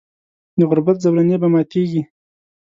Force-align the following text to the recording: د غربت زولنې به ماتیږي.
د 0.57 0.59
غربت 0.69 0.97
زولنې 1.03 1.35
به 1.41 1.47
ماتیږي. 1.53 2.01